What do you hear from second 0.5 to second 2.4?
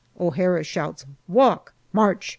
shouts "Walk march!"